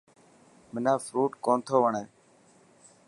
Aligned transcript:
منا 0.73 0.93
فروٽ 1.05 1.31
ڪونٿو 1.45 1.75
وڻي. 1.83 2.03